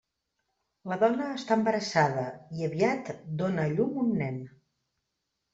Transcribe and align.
La 0.91 0.97
dona 1.03 1.27
està 1.39 1.57
embarassada, 1.59 2.25
i 2.61 2.67
aviat 2.71 3.13
dóna 3.43 3.67
a 3.69 3.75
llum 3.77 4.01
un 4.07 4.11
nen. 4.23 4.45